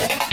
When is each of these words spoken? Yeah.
Yeah. 0.00 0.26